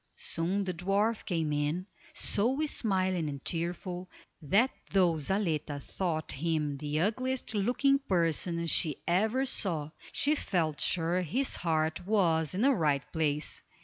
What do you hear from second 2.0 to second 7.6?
so smiling and cheerful, that though Zaletta thought him the ugliest